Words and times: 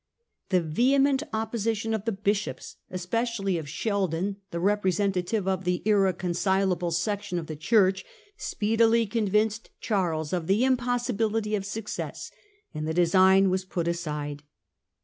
The 0.49 0.61
vehement 0.63 1.21
opposition 1.31 1.93
of 1.93 2.05
the 2.05 2.11
bishops, 2.11 2.77
especially 2.89 3.59
of 3.59 3.69
Sheldon, 3.69 4.37
the 4.49 4.59
representative 4.59 5.47
of 5.47 5.63
the 5.63 5.83
irreconcilable 5.85 6.89
section 6.89 7.37
of 7.37 7.45
the 7.45 7.55
Church, 7.55 8.03
speedily 8.35 9.05
convinced 9.05 9.69
Charles 9.79 10.33
of 10.33 10.47
the 10.47 10.65
impossibility 10.65 11.53
of 11.53 11.67
success, 11.67 12.31
and 12.73 12.87
the 12.87 12.95
design 12.95 13.51
was 13.51 13.63
put 13.63 13.87
aside. 13.87 14.41